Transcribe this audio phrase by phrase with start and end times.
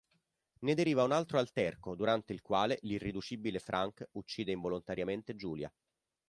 [0.61, 5.71] Ne deriva un altro alterco, durante il quale l'irriducibile Frank uccide involontariamente Julia.